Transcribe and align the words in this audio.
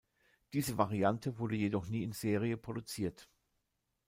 Diese 0.53 0.79
Variante 0.79 1.37
wurde 1.37 1.55
jedoch 1.55 1.85
nie 1.87 2.01
in 2.01 2.11
Serie 2.11 2.57
produziert. 2.57 3.29